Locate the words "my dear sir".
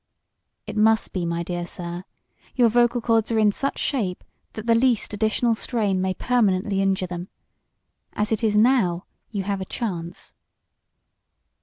1.27-2.05